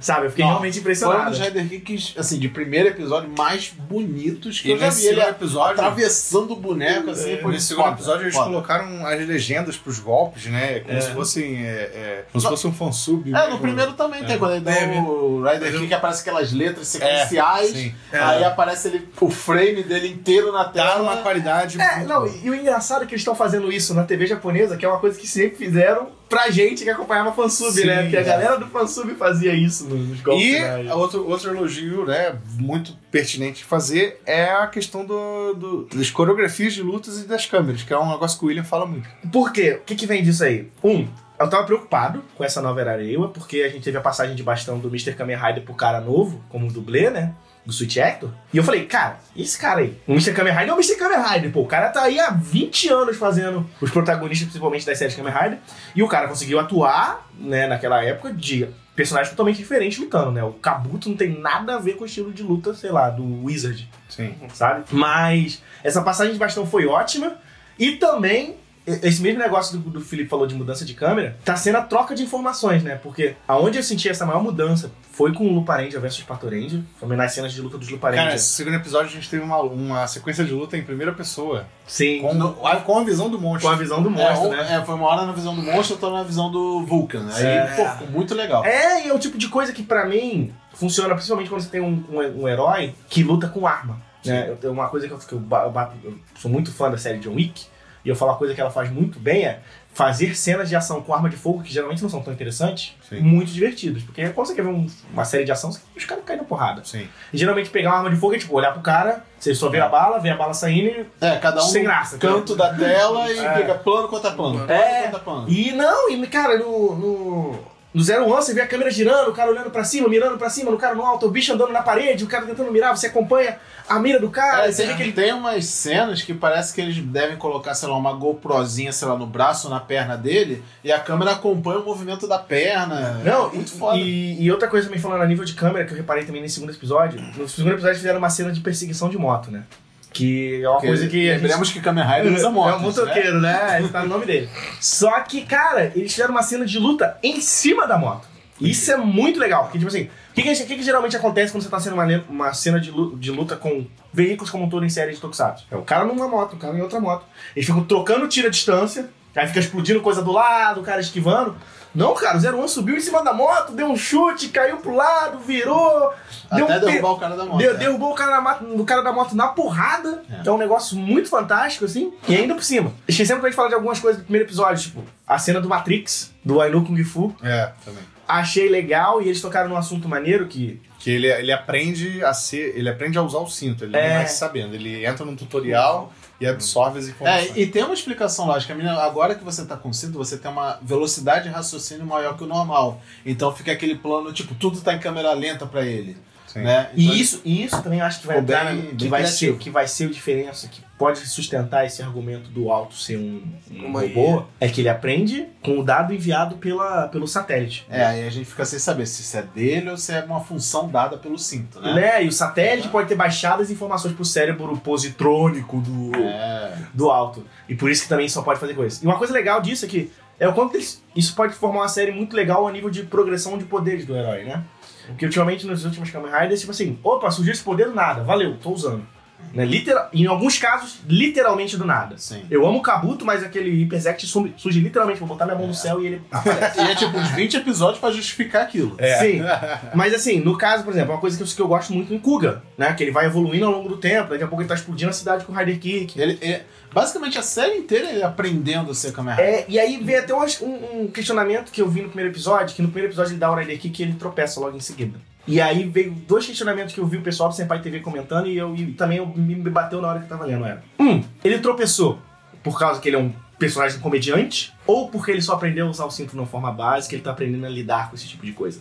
[0.00, 0.26] sabe?
[0.26, 1.30] Eu fiquei Não, realmente Foi um impressionado.
[1.30, 5.06] dos Rider Kicks, assim, de primeiro episódio mais bonitos que E eu já vi.
[5.06, 5.72] Ele episódio.
[5.80, 8.46] atravessando o boneco, assim, foi Nesse segundo foda, episódio eles foda.
[8.46, 10.80] colocaram as legendas pros golpes, né?
[10.80, 11.00] Como É.
[11.00, 11.64] se fossem.
[11.66, 13.28] É, é, como se fosse um fansub.
[13.28, 13.46] É, né?
[13.48, 14.98] no primeiro também tem, quando ele dá Teve.
[14.98, 17.94] o Rider Kick, aparece aquelas letras sequenciais, sim.
[18.12, 20.98] aí aparece ele, o frame dele inteiro na tela.
[20.98, 21.80] numa qualidade.
[21.80, 24.84] É, não, e o engraçado é que eles estão fazendo isso na TV japonesa, que
[24.84, 28.02] é uma coisa que sempre fizeram pra gente que acompanhava fansub, Sim, né?
[28.02, 28.24] Porque a é.
[28.24, 30.90] galera do fansub fazia isso nos golpes E finais.
[30.90, 36.72] outro, outro elogio, né, muito pertinente de fazer é a questão do, do- das coreografias
[36.72, 39.08] de lutas e das câmeras, que é um negócio que o William fala muito.
[39.30, 39.78] Por quê?
[39.80, 40.68] O que, que vem disso aí?
[40.82, 41.06] Um,
[41.38, 44.42] eu tava preocupado com essa nova era Reiwa, porque a gente teve a passagem de
[44.42, 45.12] bastão do Mr.
[45.14, 47.34] Kamen Rider pro cara novo, como dublê, né?
[47.64, 48.30] Do Switch Hector.
[48.52, 50.32] E eu falei, cara, esse cara aí, o Mr.
[50.32, 50.96] Kamen Rider é o Mr.
[50.96, 51.52] Kamen Rider.
[51.52, 55.32] Pô, o cara tá aí há 20 anos fazendo os protagonistas, principalmente das séries Kamen
[55.32, 55.58] Rider.
[55.94, 60.42] E o cara conseguiu atuar, né, naquela época, de personagens totalmente diferentes lutando, né?
[60.42, 63.44] O Kabuto não tem nada a ver com o estilo de luta, sei lá, do
[63.44, 64.34] Wizard Sim.
[64.52, 64.84] sabe?
[64.90, 67.36] Mas essa passagem de bastão foi ótima.
[67.78, 71.76] E também, esse mesmo negócio do, do Felipe falou de mudança de câmera, tá sendo
[71.78, 72.96] a troca de informações, né?
[73.02, 76.80] Porque aonde eu senti essa maior mudança foi com o Lupa Ranger versus Pato Ranger,
[76.98, 78.34] foi nas cenas de luta dos Lupa Cara, Ranger.
[78.36, 81.66] esse segundo episódio a gente teve uma, uma sequência de luta em primeira pessoa.
[81.86, 83.68] Sim, Com, com, com a visão do monstro.
[83.68, 84.78] a visão do É, monstro, um- né?
[84.80, 87.26] é, foi uma hora na visão do monstro, outra na visão do Vulcan.
[87.34, 87.66] Aí, É.
[87.76, 88.64] pô, ficou muito legal.
[88.64, 91.80] É, e é o tipo de coisa que pra mim funciona principalmente quando você tem
[91.82, 94.00] um, um, um herói que luta com arma.
[94.24, 94.54] Né?
[94.62, 96.96] Eu uma coisa que eu, que eu ba- eu bato- eu sou muito fã da
[96.96, 97.66] série John Wick,
[98.04, 99.60] e eu falo uma coisa que ela faz muito bem é
[99.94, 103.20] fazer cenas de ação com arma de fogo, que geralmente não são tão interessantes, Sim.
[103.20, 104.02] muito divertidas.
[104.02, 106.82] Porque quando você quer ver um- uma série de ação, os caras caem na porrada.
[106.82, 107.06] Sim.
[107.30, 109.80] E geralmente pegar uma arma de fogo é tipo olhar pro cara, você só vê
[109.80, 111.06] a bala, vê a bala saindo e.
[111.26, 113.54] É, cada um Sem no graça, canto da tela e É.
[113.58, 114.66] fica plano contra plano.
[114.66, 115.02] Plano É.
[115.02, 115.48] contra plano.
[115.50, 116.94] E não, e cara, no.
[116.96, 117.71] no...
[117.94, 120.48] No Zero One, você vê a câmera girando, o cara olhando pra cima, mirando pra
[120.48, 123.08] cima, no cara no alto, o bicho andando na parede, o cara tentando mirar, você
[123.08, 126.32] acompanha a mira do cara, É, você vê tem, que ele tem umas cenas que
[126.32, 129.80] parece que eles devem colocar, sei lá, uma GoProzinha, sei lá, no braço ou na
[129.80, 133.20] perna dele, e a câmera acompanha o movimento da perna.
[133.24, 133.98] Não, é muito e, foda.
[133.98, 136.54] E, e outra coisa também falando a nível de câmera, que eu reparei também nesse
[136.54, 137.20] segundo episódio.
[137.36, 139.64] No segundo episódio fizeram uma cena de perseguição de moto, né?
[140.12, 141.24] Que é uma Porque coisa que.
[141.26, 143.80] gente- Lembremos que Kamen Rider usa motos, É um motoqueiro, né?
[143.80, 144.48] Esse tá no nome dele.
[144.80, 148.28] Só que, cara, eles fizeram uma cena de luta em cima da moto.
[148.60, 151.68] Isso é muito legal, porque, tipo assim, o que, que, que geralmente acontece quando você
[151.68, 154.88] tá sendo uma, uma cena de, lu- de luta com veículos como um todo em
[154.88, 155.66] série de Tokusatsu?
[155.68, 157.24] É o cara numa moto, o cara em outra moto.
[157.56, 161.56] Eles ficam trocando tiro à distância, aí fica explodindo coisa do lado, o cara esquivando.
[161.94, 165.38] Não, cara, o 01 subiu em cima da moto, deu um chute, caiu pro lado,
[165.40, 166.12] virou.
[166.54, 167.58] deu Até um pe- derrubar o cara da moto.
[167.58, 167.74] Deu- é.
[167.74, 170.42] derrubou o cara, da moto, o cara da moto na porrada, É.
[170.42, 172.92] que é um negócio muito fantástico, assim, e ainda por cima.
[173.06, 176.32] Esquecemos pra gente falar de algumas coisas do primeiro episódio, tipo, a cena do Matrix,
[176.44, 177.34] do Ainu Kung Fu.
[177.42, 178.02] É, também.
[178.26, 180.80] Achei legal e eles tocaram num assunto maneiro que.
[180.98, 182.74] Que ele, ele aprende a ser.
[182.76, 184.08] Ele aprende a usar o cinto, ele É.
[184.08, 184.74] não vai se sabendo.
[184.74, 187.56] Ele entra num tutorial e absorve as informações.
[187.56, 188.74] É, e tem uma explicação lógica.
[188.74, 192.42] Menina, agora que você tá com cinto, você tem uma velocidade de raciocínio maior que
[192.42, 193.00] o normal.
[193.24, 196.16] Então fica aquele plano, tipo, tudo tá em câmera lenta pra ele.
[196.52, 196.60] Sim.
[196.60, 196.90] Né?
[196.94, 199.56] Então, E isso, e isso também eu acho que vai, entrar bem- que vai ser
[199.56, 203.86] que vai ser a diferença, que pode sustentar esse argumento do alto ser um, um
[203.86, 207.84] Uma robô, é que ele aprende com o dado enviado pela, pelo satélite.
[207.90, 210.38] É, aí a gente fica sem saber se isso é dele ou se é uma
[210.40, 211.94] função dada pelo cinto, né?
[211.94, 212.24] Né?
[212.24, 216.76] E o satélite pode ter baixado as informações pro cérebro positrônico do, É.
[216.94, 217.44] do alto.
[217.68, 219.02] E por isso que também só pode fazer coisas.
[219.02, 221.88] E uma coisa legal disso é que é o quanto eles- isso pode formar uma
[221.88, 224.62] série muito legal a nível de progressão de poderes do herói, né?
[225.06, 228.56] Porque ultimamente nos últimos Kamen Riders, tipo assim, opa, surgiu esse poder do nada, valeu,
[228.58, 229.06] tô usando.
[229.54, 229.64] Né?
[229.66, 232.16] Literal, em alguns casos, literalmente do nada.
[232.16, 232.42] Sim.
[232.50, 235.74] Eu amo o Kabuto, mas aquele Hypersect surge, surge literalmente, vou botar minha mão no
[235.74, 236.80] céu e ele aparece.
[236.80, 238.96] E é tipo uns 20 episódios pra justificar aquilo.
[239.20, 239.40] Sim.
[239.94, 242.18] Mas assim, no caso, por exemplo, uma coisa que eu, que eu gosto muito em
[242.18, 242.92] Kuga, né?
[242.94, 245.12] Que ele vai evoluindo ao longo do tempo, daqui a pouco ele tá explodindo a
[245.12, 246.18] cidade com o Rider Kick.
[246.20, 249.34] Ele, é- basicamente a série inteira ele aprendendo a ser Kamen.
[249.38, 252.74] É, e aí vem até um, um- um questionamento que eu vi no primeiro episódio,
[252.74, 255.18] que no primeiro episódio ele dá o Rider Kick e ele tropeça logo em seguida.
[255.46, 258.56] E aí veio dois questionamentos que eu vi o pessoal do Senpai TV comentando e,
[258.56, 260.82] eu, e também eu, me, bateu na hora que eu tava lendo, era.
[260.98, 262.18] Um, ele tropeçou
[262.62, 266.04] por causa que ele é um personagem comediante, ou porque ele só aprendeu a usar
[266.04, 268.52] o cinto de uma forma básica, ele tá aprendendo a lidar com esse tipo de
[268.52, 268.80] coisa.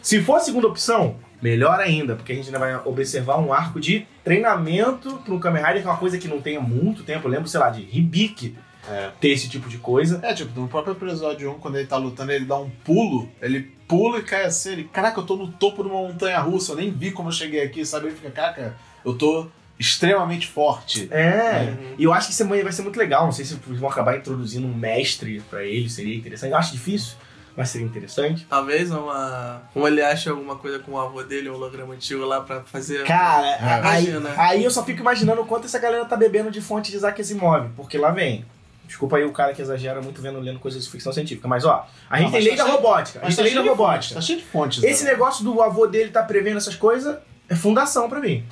[0.00, 3.78] Se for a segunda opção, melhor ainda, porque a gente ainda vai observar um arco
[3.78, 7.26] de treinamento um Kamen Rider, que é uma coisa que não tem há muito tempo.
[7.26, 8.56] Eu lembro, sei lá, de Hibiki
[8.88, 9.10] É.
[9.20, 10.20] ter esse tipo de coisa.
[10.22, 13.72] É, tipo, no próprio episódio 1, quando ele tá lutando, ele dá um pulo, ele
[13.86, 16.76] pula e cai assim, ele, caraca, eu tô no topo de uma montanha russa, eu
[16.76, 18.06] nem vi como eu cheguei aqui, sabe?
[18.06, 19.46] Ele fica, caraca, eu tô
[19.78, 21.08] extremamente forte.
[21.10, 23.24] É, e eu acho que isso vai ser muito legal.
[23.24, 26.52] Não sei se eles vão acabar introduzindo um mestre pra ele, seria interessante.
[26.52, 27.16] Eu acho difícil,
[27.56, 28.46] mas seria interessante.
[28.48, 29.62] Talvez uma.
[29.74, 33.04] Um ele ache alguma coisa com o avô dele, um holograma antigo lá pra fazer.
[33.04, 33.56] Cara,
[33.88, 34.34] aí, Imagina.
[34.36, 37.20] aí eu só fico imaginando o quanto essa galera tá bebendo de fonte de Isaac
[37.20, 38.44] Asimov, porque lá vem.
[38.86, 41.86] Desculpa aí o cara que exagera muito vendo lendo coisas de ficção científica, mas ó,
[42.10, 43.68] a gente Não, tem lei tá da cheio- robótica, a gente tem lei da de
[43.68, 44.14] fontes, robótica.
[44.16, 44.84] Tá cheio de fontes.
[44.84, 45.10] Esse né?
[45.12, 47.16] negócio do avô dele tá prevendo essas coisas
[47.48, 48.44] é fundação pra mim.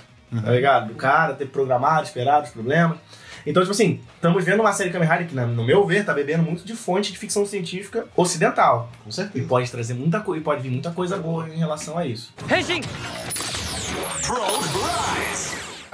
[0.45, 0.89] Tá ligado?
[0.89, 2.97] Do cara ter programado, esperado os problemas.
[3.45, 6.43] Então, tipo assim, estamos vendo uma série Kamen Rider que, no meu ver, tá bebendo
[6.43, 8.91] muito de fonte de ficção científica ocidental.
[9.03, 9.47] Com E certeza.
[9.49, 12.33] pode trazer muita coisa, e pode vir muita coisa boa em relação a isso.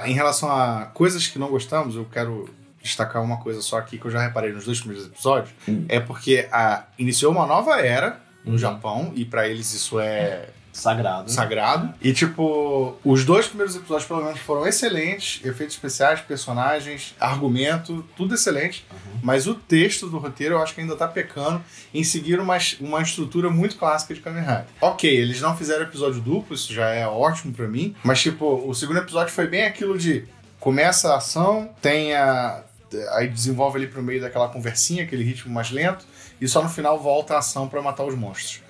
[0.05, 2.47] Em relação a coisas que não gostamos, eu quero
[2.87, 5.53] destacar uma coisa só aqui que eu já reparei nos dois primeiros episódios.
[5.87, 11.31] É porque a, iniciou uma nova era no Japão e pra eles isso é Sagrado.
[11.31, 11.93] sagrado.
[11.99, 15.43] E, tipo, os dois primeiros episódios, pelo menos, foram excelentes.
[15.43, 18.85] Efeitos especiais, personagens, argumento, tudo excelente.
[19.23, 23.01] Mas o texto do roteiro eu acho que ainda tá pecando em seguir uma, uma
[23.01, 24.65] estrutura muito clássica de Kamen Rider.
[24.79, 27.95] Ok, eles não fizeram episódio duplo, isso já é ótimo pra mim.
[28.03, 30.25] Mas, tipo, o segundo episódio foi bem aquilo de
[30.59, 32.63] começa a ação, tem a.
[33.11, 36.05] Aí desenvolve ali pro meio daquela conversinha, aquele ritmo mais lento,
[36.39, 38.61] e só no final volta a ação pra matar os monstros.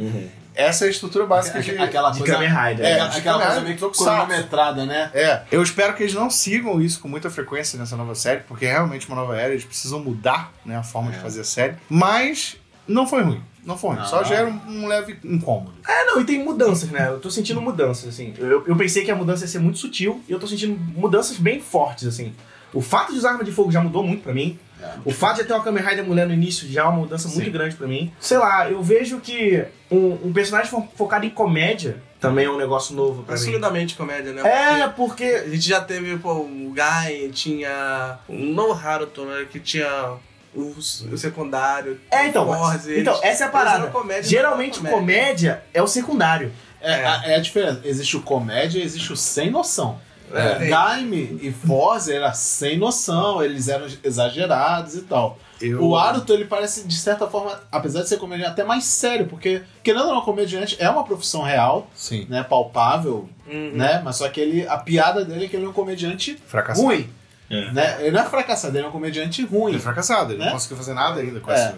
[0.56, 2.34] Essa é a estrutura básica de, Aquela De coisa.
[2.34, 2.86] Kamen Rider.
[2.86, 5.12] É, aquela coisa meio que cronometrada, né?
[5.14, 8.66] É, eu espero que eles não sigam isso com muita frequência nessa nova série, porque
[8.66, 11.76] é realmente uma nova era, eles precisam mudar né, a forma de fazer a série.
[11.88, 14.26] Mas não foi ruim, não foi ruim, só Não.
[14.26, 15.74] gera um, um leve incômodo.
[15.88, 17.08] É, não, e tem mudanças, né?
[17.10, 18.34] Eu tô sentindo mudanças, assim.
[18.38, 21.38] Eu, eu pensei que a mudança ia ser muito sutil e eu tô sentindo mudanças
[21.38, 22.34] bem fortes, assim.
[22.78, 24.60] O fato de usar arma de fogo já mudou muito pra mim.
[25.04, 27.46] O fato de ter uma Kamen Rider mulher no início já é uma mudança muito
[27.46, 27.52] Sim.
[27.52, 28.13] grande pra mim.
[28.20, 32.58] Sei lá, eu vejo que um, um personagem fo- focado em comédia também é um
[32.58, 33.42] negócio novo pra mim.
[33.42, 34.42] Assumidamente comédia, né?
[34.44, 35.24] É, Porque porque.
[35.24, 38.20] a gente já teve, pô, o Guy, tinha.
[38.30, 39.48] No Haruto, né?
[39.52, 40.13] Que tinha
[40.56, 40.62] o,
[41.12, 42.00] o secundário.
[42.12, 43.88] É, então, mas- então, eles- essa é a parada.
[43.88, 46.52] comédia, Geralmente não era comédia é o secundário.
[46.80, 47.82] É, a, é a diferença.
[47.84, 50.00] Existe o comédia e existe o sem noção.
[50.34, 50.66] É.
[50.66, 55.38] É, Gaime e Forza era sem noção, eles eram exagerados e tal.
[55.62, 59.26] Eu- O Aruto, ele parece, de certa forma, apesar de ser comediante, até mais sério,
[59.28, 63.72] porque, querendo ou não, comediante é uma profissão real, Sim, né, palpável, Uhum.
[63.74, 66.86] né, mas só que ele, a piada dele é que ele é um comediante fracassado.
[66.86, 67.10] ruim,
[67.50, 67.72] É.
[67.72, 69.72] né, ele não é fracassado, ele é um comediante ruim.
[69.72, 70.46] Ele é fracassado, ele Né?
[70.46, 71.56] não conseguiu fazer nada ainda com É.
[71.56, 71.76] essa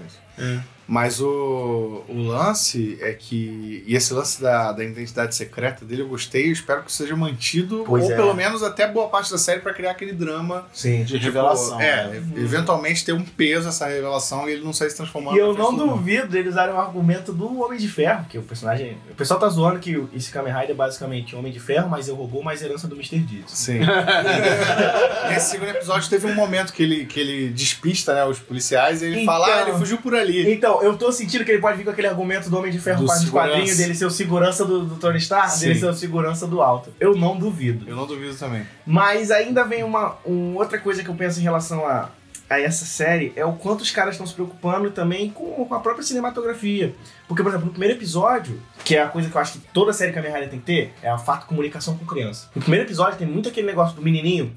[0.89, 3.84] Mas o, o lance é que.
[3.86, 6.47] E esse lance da, da identidade secreta dele eu gostei.
[6.47, 7.84] Eu espero que seja mantido.
[7.86, 8.15] Pois ou é.
[8.15, 10.65] pelo menos até boa parte da série pra criar aquele drama.
[10.73, 11.04] Sim.
[11.04, 11.80] De revelação.
[11.80, 12.23] É, né?
[12.38, 15.36] eventualmente ter um peso essa revelação e ele não sair se transformando.
[15.36, 18.97] E eu não duvido deles usarem o argumento do Homem de Ferro, que o personagem.
[19.12, 22.15] O pessoal tá zoando que esse Kamen Rider é basicamente Homem de Ferro, mas eu
[22.15, 23.19] roubou mais herança do Mr.
[23.19, 23.52] Deeds.
[23.52, 23.82] Sim.
[25.30, 29.06] Nesse segundo episódio teve um momento que ele, que ele despista né, os policiais e
[29.06, 29.34] ele Então.
[29.34, 30.52] fala, ah, ele fugiu por ali.
[30.52, 33.03] Então, eu tô sentindo que ele pode vir com aquele argumento do Homem de Ferro
[33.05, 33.31] Do segurança.
[33.31, 35.67] quadrinhos dele ser o segurança do, do Tony Stark, Sim.
[35.67, 36.93] dele ser o segurança do alto.
[36.99, 37.87] Eu não duvido.
[37.87, 38.65] Eu não duvido também.
[38.85, 42.09] Mas ainda vem uma um, outra coisa que eu penso em relação a,
[42.49, 45.79] a essa série é o quanto os caras estão se preocupando também com, com a
[45.79, 46.95] própria cinematografia.
[47.27, 49.93] Porque, por exemplo, no primeiro episódio, que é a coisa que eu acho que toda
[49.93, 52.49] série Kamen Rider tem que ter, é a fato comunicação com criança.
[52.55, 54.51] No primeiro episódio tem muito aquele negócio do menininho,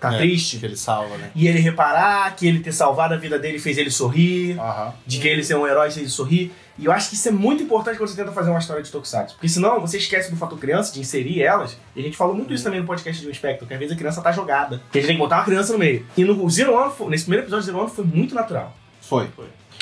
[0.00, 1.30] tá É, triste, Que ele salva, né?
[1.34, 4.92] e ele reparar que ele ter salvado a vida dele fez ele sorrir, Aham.
[5.06, 6.52] de que ele ser um herói fez ele sorrir.
[6.78, 8.90] E eu acho que isso é muito importante quando você tenta fazer uma história de
[8.90, 9.34] Tokusatsu.
[9.36, 11.78] Porque senão você esquece do fator criança, de inserir elas.
[11.94, 13.94] E a gente falou muito isso também no podcast de um Inspector, que às vezes
[13.94, 14.82] a criança tá jogada.
[14.92, 16.04] Que a gente tem que botar uma criança no meio.
[16.14, 18.76] E no Zero One, foi- nesse primeiro episódio do Zero One foi muito natural.
[19.00, 19.26] Foi.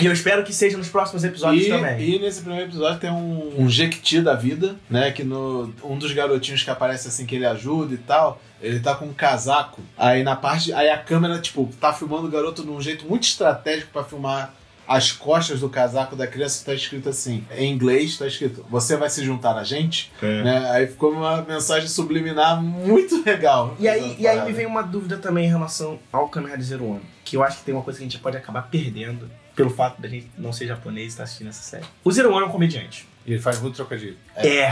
[0.00, 2.00] E eu espero que seja nos próximos episódios E, também.
[2.00, 5.10] e nesse primeiro episódio tem um, um Jequiti da vida, né?
[5.12, 8.94] Que no, um dos garotinhos que aparece assim que ele ajuda e tal, ele tá
[8.94, 9.82] com um casaco.
[9.96, 10.72] Aí na parte.
[10.72, 14.54] Aí a câmera, tipo, tá filmando o garoto de um jeito muito estratégico pra filmar
[14.86, 17.42] as costas do casaco da criança que tá escrito assim.
[17.56, 20.12] Em inglês tá escrito, você vai se juntar a gente?
[20.20, 20.70] Né?
[20.70, 23.74] Aí ficou uma mensagem subliminar muito legal.
[23.78, 26.84] E aí, e aí me vem uma dúvida também em relação ao Kamen Rider Zero
[26.84, 27.00] One.
[27.24, 29.30] Que eu acho que tem uma coisa que a gente pode acabar perdendo.
[29.56, 31.84] pelo fato da gente não ser japonês e estar assistindo essa série.
[32.02, 33.06] O Zero One é um comediante.
[33.26, 34.16] E ele faz muito trocadilho.
[34.36, 34.64] É.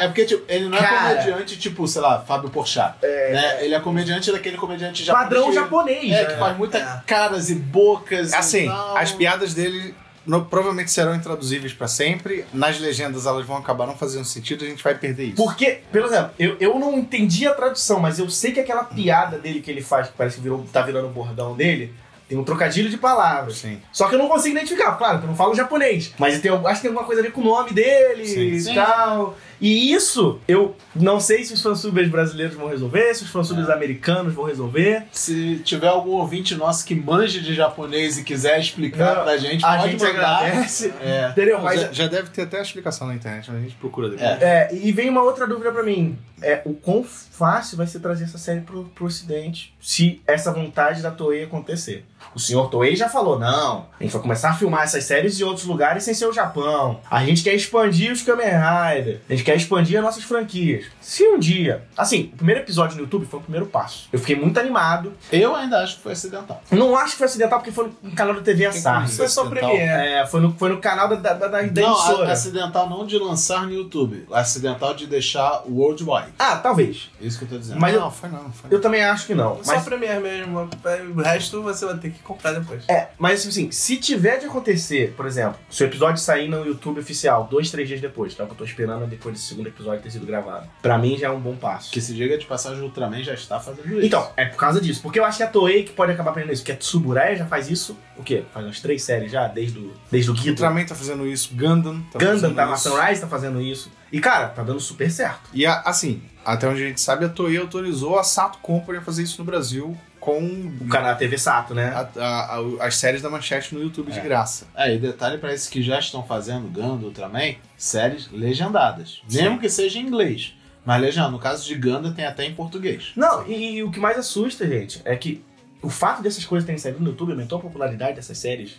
[0.00, 1.22] É porque, tipo, ele não é Cara.
[1.22, 2.96] comediante, tipo, sei lá, Fábio Porchat.
[3.02, 3.64] Né?
[3.64, 5.28] Ele é comediante daquele comediante japonês.
[5.28, 6.12] Padrão japonês.
[6.12, 6.24] É, né?
[6.32, 7.02] que faz muitas É.
[7.06, 8.32] caras e bocas.
[8.32, 8.96] Assim, e tal.
[8.96, 9.94] as piadas dele
[10.26, 12.44] no- provavelmente serão intraduzíveis pra sempre.
[12.52, 15.36] Nas legendas elas vão acabar não fazendo sentido, a gente vai perder isso.
[15.36, 19.38] Porque, por exemplo, eu, eu não entendi a tradução, mas eu sei que aquela piada
[19.38, 21.94] dele que ele faz, que parece que virou, tá virando o bordão dele,
[22.32, 23.58] tem um trocadilho de palavras.
[23.58, 23.78] Sim.
[23.92, 26.14] Só que eu não consigo identificar, claro, que eu não falo japonês.
[26.18, 28.60] Mas tem, acho que tem alguma coisa a ver com o nome dele Sim, e
[28.60, 28.74] sim.
[28.74, 29.36] tal.
[29.62, 34.34] E isso, eu não sei se os fansubers brasileiros vão resolver, se os fansubers americanos
[34.34, 35.04] vão resolver.
[35.12, 39.64] Se tiver algum ouvinte nosso que manje de japonês e quiser explicar Não, pra gente,
[39.64, 40.38] a pode gente mandar.
[40.44, 40.92] agradece.
[41.00, 41.28] É.
[41.30, 41.60] Entendeu?
[41.60, 44.28] Mas já, já deve ter até a explicação na internet, mas a gente procura depois.
[44.42, 44.68] É.
[44.72, 46.18] É, e vem uma outra dúvida pra mim.
[46.42, 51.00] É, o quão fácil vai ser trazer essa série pro, pro ocidente se essa vontade
[51.00, 52.04] da Toei acontecer?
[52.34, 55.44] O senhor Toei já falou, não, a gente vai começar a filmar essas séries em
[55.44, 57.00] outros lugares sem ser o Japão.
[57.10, 59.20] A gente quer expandir os Kamen Rider.
[59.28, 60.86] A gente quer expandir as nossas franquias.
[61.00, 61.84] Se um dia...
[61.96, 64.08] Assim, o primeiro episódio no YouTube foi o primeiro passo.
[64.12, 65.12] Eu fiquei muito animado.
[65.30, 66.62] Eu ainda acho que foi acidental.
[66.70, 69.08] Não acho que foi acidental porque foi no canal da TV Assar.
[69.08, 69.42] Foi só.
[69.52, 69.78] Premiere.
[69.78, 72.28] É, foi no, foi no canal da, da, da, da não, emissora.
[72.28, 74.26] a- acidental não de lançar no YouTube.
[74.32, 76.32] Acidental de deixar o worldwide.
[76.38, 77.10] Ah, talvez.
[77.20, 77.80] Isso que eu tô dizendo.
[77.80, 78.76] Mas não, foi não, foi não.
[78.76, 79.62] Eu também acho que não.
[79.62, 80.70] Só Mas a Premiere mesmo.
[81.14, 82.84] O resto você vai ter que comprar depois.
[82.88, 87.00] É, mas assim, se tiver de acontecer, por exemplo, se o episódio sair no YouTube
[87.00, 89.66] oficial, dois, três dias depois, que é o que eu tô esperando depois desse segundo
[89.66, 91.90] episódio ter sido gravado, pra mim já é um bom passo.
[91.90, 94.06] Que se diga de passagem, o Ultraman já está fazendo isso.
[94.06, 95.02] Então, é por causa disso.
[95.02, 96.62] Porque eu acho que a Toei que pode acabar aprendendo isso.
[96.62, 98.44] Porque a Tsuburaya já faz isso, o quê?
[98.52, 100.50] Faz umas três séries já, desde o, desde o Guido.
[100.50, 102.88] Ultraman tá fazendo isso, Gundam tá Gundam fazendo tá, isso.
[102.88, 103.90] Sunrise tá fazendo isso.
[104.12, 105.50] E, cara, tá dando super certo.
[105.52, 109.02] E a- assim, até onde a gente sabe, a Toei autorizou a Sato Company a
[109.02, 110.38] fazer isso no Brasil com
[110.80, 111.88] O canal TV Sato, né?
[111.88, 114.22] a- a- a- as séries da Manchete no YouTube de É.
[114.22, 114.68] graça.
[114.72, 119.20] É, e detalhe pra esses que já estão fazendo Gundam, Ultraman, séries legendadas.
[119.26, 119.42] Sim.
[119.42, 120.54] Mesmo que seja em inglês.
[120.86, 123.10] Mas legenda, no caso de Gundam tem até em português.
[123.16, 125.42] Não, e, e o que mais assusta, gente, é que
[125.82, 128.76] o fato dessas coisas terem saído no YouTube aumentou a popularidade dessas séries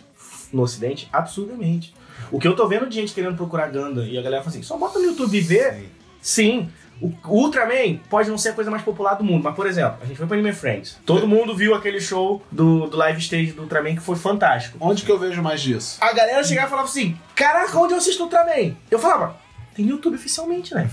[0.50, 1.92] no ocidente absurdamente.
[2.32, 4.62] O que eu tô vendo de gente querendo procurar Gundam e a galera fala assim,
[4.62, 5.72] só bota no YouTube e vê.
[5.72, 5.88] Sim.
[6.22, 6.70] Sim.
[7.00, 10.06] O Ultraman pode não ser a coisa mais popular do mundo, mas por exemplo, a
[10.06, 10.98] gente foi pro Anime Friends.
[11.04, 14.78] Todo mundo viu aquele show do, do live stage do Ultraman que foi fantástico.
[14.80, 15.98] Onde que eu vejo mais disso?
[16.00, 18.76] A galera chegava e falava assim: Caraca, onde eu assisto Ultraman?
[18.90, 19.36] Eu falava,
[19.74, 20.88] tem no YouTube oficialmente, né?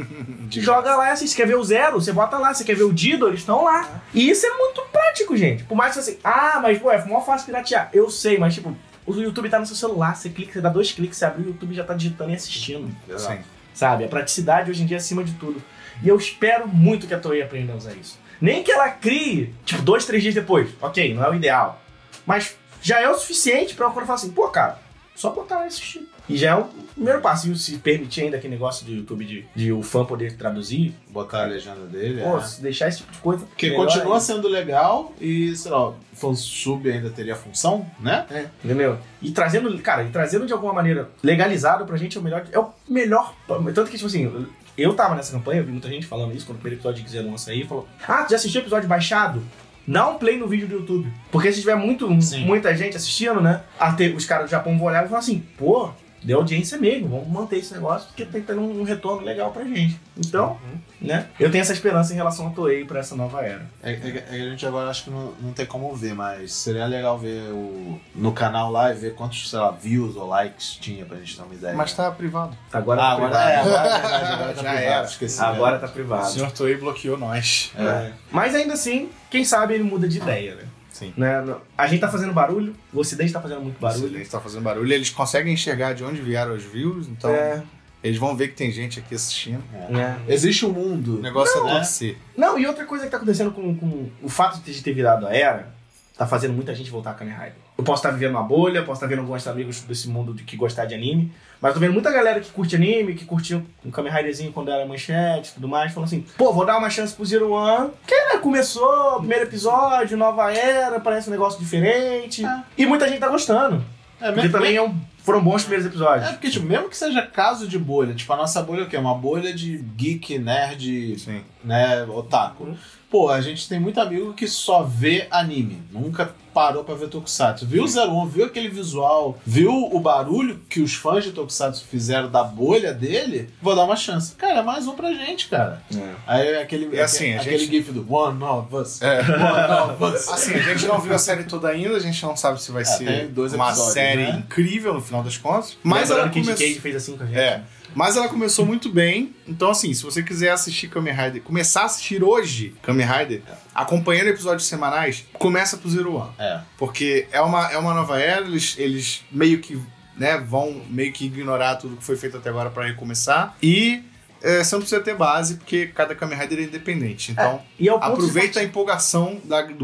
[0.50, 1.34] Joga lá assiste.
[1.34, 2.00] Você quer ver o Zero?
[2.00, 2.52] Você bota lá.
[2.52, 3.28] Você quer ver o Dido?
[3.28, 4.02] Eles estão lá.
[4.12, 5.62] E isso é muito prático, gente.
[5.64, 7.88] Por mais que você assim, ah, mas pô, é mó fácil piratear.
[7.92, 10.16] Eu sei, mas tipo, o YouTube tá no seu celular.
[10.16, 12.88] Você clica, você dá dois cliques, você abre o YouTube já tá digitando e assistindo.
[13.16, 13.38] Sim.
[13.74, 14.04] Sabe?
[14.04, 15.62] A praticidade hoje em dia é acima de tudo.
[16.02, 18.18] E eu espero muito que a Toei aprenda a usar isso.
[18.40, 20.70] Nem que ela crie, tipo, dois, três dias depois.
[20.80, 21.82] Ok, não é o ideal.
[22.24, 24.78] Mas já é o suficiente pra eu falar assim, pô, cara,
[25.14, 26.08] só botar lá e assistir.
[26.28, 27.50] E já é o primeiro passo.
[27.50, 31.44] E se permitir ainda aquele negócio do YouTube de, de o fã poder traduzir, Botar
[31.44, 32.22] a legenda dele.
[32.22, 32.42] pô, é.
[32.42, 33.44] se deixar esse tipo de coisa.
[33.44, 34.20] Porque continua ainda.
[34.20, 38.26] sendo legal e, sei lá, o fansub ainda teria função, né?
[38.30, 38.98] É, entendeu?
[39.20, 42.46] E trazendo, cara, e trazendo de alguma maneira legalizado pra gente é o melhor.
[42.50, 43.34] É o melhor.
[43.46, 46.56] Tanto que, tipo assim, eu tava nessa campanha, eu vi muita gente falando isso quando
[46.56, 49.42] o primeiro episódio de Xenon sair, falou: Ah, tu já assistiu o episódio baixado?
[49.86, 51.12] Dá um play no vídeo do YouTube.
[51.30, 52.44] Porque se tiver muito, Sim.
[52.46, 53.62] muita gente assistindo, né?
[53.78, 55.90] Até os caras do Japão vão olhar e falar assim, pô,
[56.24, 60.00] deu audiência mesmo, vamos manter esse negócio, porque tem tendo um retorno legal pra gente.
[60.16, 60.58] Então,
[61.00, 61.26] né?
[61.38, 63.66] Eu tenho essa esperança em relação a Toei pra essa nova era.
[63.82, 66.14] É, é que- é que a gente agora acho que não, não tem como ver,
[66.14, 70.26] mas seria legal ver o, no canal lá e ver quantos, sei lá, views ou
[70.26, 71.74] likes tinha pra gente ter uma ideia.
[71.74, 72.56] Mas tá privado.
[72.72, 73.50] Agora ah, tá agora, privado.
[73.50, 75.04] é, agora é verdade, agora tá Já privado, era.
[75.06, 75.40] esqueci.
[75.42, 76.30] Agora tá O privado.
[76.30, 77.72] senhor Toei bloqueou nós.
[77.76, 78.12] É.
[78.30, 80.62] Mas ainda assim, quem sabe ele muda de ideia, né?
[80.94, 81.12] Sim.
[81.16, 81.44] Né?
[81.76, 84.02] A gente tá fazendo barulho, o Ocidente tá fazendo muito Barulho.
[84.02, 84.18] barulho.
[84.18, 84.92] Eles tá fazendo barulho.
[84.92, 87.64] Eles conseguem enxergar de onde vieram os views, então É,
[88.02, 89.60] eles vão ver que tem gente aqui assistindo.
[89.90, 90.20] né?
[90.28, 91.18] Existe um mundo.
[91.18, 92.16] O negócio Não, é acontecer.
[92.36, 95.34] Não, e outra coisa que tá acontecendo com, com o fato de ter virado a
[95.34, 95.74] era,
[96.16, 97.54] tá fazendo muita gente voltar a Kamen Rider.
[97.76, 100.56] Eu posso estar vivendo uma bolha, posso estar vendo alguns amigos desse mundo de que
[100.56, 104.12] gostar de anime, mas tô vendo muita galera que curte anime, que curtiu um Kamen
[104.12, 107.24] Riderzinho quando era manchete e tudo mais, falando assim, pô, vou dar uma chance pro
[107.26, 112.62] Zero One, que né, começou, primeiro episódio, nova era, parece um negócio diferente, É.
[112.78, 113.84] e muita gente tá gostando,
[114.20, 116.28] É, porque mesmo, também é um- foram bons primeiros episódios.
[116.28, 118.88] é porque, tipo, mesmo que seja caso de bolha, tipo, a nossa bolha é o
[118.88, 118.96] quê?
[118.96, 121.42] Uma bolha de geek, nerd, Sim.
[121.64, 122.64] Né, otaku.
[122.64, 122.76] Uhum.
[123.10, 127.64] Pô, a gente tem muito amigo que só vê anime, nunca parou pra ver Tokusatsu,
[127.66, 132.28] viu o 01, viu aquele visual, viu o barulho que os fãs de Tokusatsu fizeram
[132.28, 134.34] da bolha dele, vou dar uma chance.
[134.34, 135.80] Cara, é mais um pra gente, cara.
[136.26, 139.00] Aí aquele, É assim, a aquele gente- gif do One of Us.
[139.02, 139.20] É.
[139.20, 140.28] One of Us.
[140.34, 142.84] Assim, a gente não viu a série toda ainda, a gente não sabe se vai
[142.84, 144.42] ser tem dois uma episódios, série né?
[144.44, 145.76] incrível no final das contas.
[145.84, 147.38] Mas Lembrando ela que a fez assim com a gente.
[147.38, 147.62] É.
[147.94, 149.34] Mas ela começou muito bem.
[149.46, 153.42] Então, assim, se você quiser assistir Kamen Rider, começar a assistir hoje Kamen Rider,
[153.74, 156.32] acompanhando episódios semanais, começa pro Zero One.
[156.38, 156.60] É.
[156.78, 159.80] Porque é uma, é uma nova era, eles, eles meio que
[160.16, 163.56] né, vão meio que ignorar tudo que foi feito até agora pra recomeçar.
[163.62, 164.02] E
[164.42, 167.32] é, você não precisa ter base, porque cada Kamen Rider é independente.
[167.32, 169.74] Então, é o ponto de aproveita a empolgação da- do,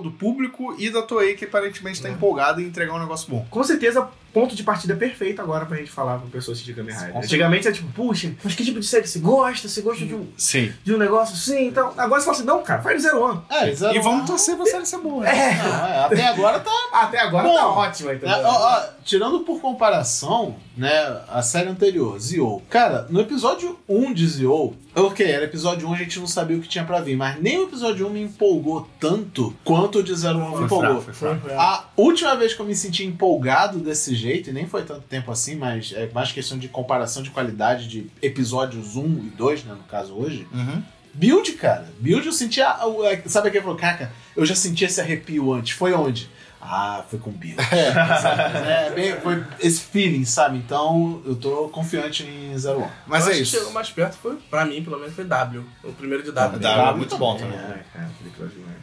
[0.00, 3.46] do público e da Toei, que aparentemente está empolgada em entregar um negócio bom.
[3.50, 7.16] Com certeza, ponto de partida perfeito agora pra gente falar pra pessoa assistir Kamen Rider.
[7.16, 9.68] Antigamente é tipo, puxa, mas que tipo de série você gosta?
[9.68, 10.72] Você gosta de um, Sim.
[10.84, 11.66] de um negócio assim?
[11.68, 13.40] Então, agora você fala assim, não, cara, faz Zero One.
[13.50, 15.24] É, Zero E vamos torcer pra série ser boa.
[15.24, 15.30] né?
[15.30, 15.54] É.
[15.62, 18.36] Não, é, até agora tá Até agora Bom, tá ótimo, entendeu?
[18.36, 22.62] É, ó, ó, tirando por comparação, né, a série anterior, Zio.
[22.68, 26.60] Cara, no episódio 1 de Zio, ok, era episódio 1, a gente não sabia o
[26.60, 30.12] que tinha pra vir, mas nem o episódio 1 me empolgou tanto quanto o de
[30.12, 31.00] 01 me Foi empolgou.
[31.00, 31.48] fraco, foi fraco.
[31.60, 35.30] A última vez que eu me senti empolgado desse jeito, e nem foi tanto tempo
[35.30, 39.72] assim, mas é mais questão de comparação de qualidade de episódios 1 e 2, né,
[39.74, 40.46] no caso hoje.
[40.52, 40.82] Uhum.
[41.12, 41.88] Build, cara.
[41.98, 42.86] Build eu sentia.
[42.86, 45.72] o- é, Sabe aquele falou, caca, eu já senti esse arrepio antes.
[45.76, 46.30] Foi onde?
[46.60, 47.56] Ah, foi com Build.
[47.72, 50.58] é, bem, foi esse feeling, sabe?
[50.58, 52.90] Então eu tô confiante em Zero One.
[53.06, 53.56] Mas Eu é acho que isso.
[53.58, 55.64] chegou mais perto foi, pra mim, pelo menos, foi W.
[55.82, 56.60] O primeiro de W.
[56.60, 56.88] W.
[56.88, 57.58] é muito bom também.
[57.58, 58.76] É, cara, aquele episódio, né?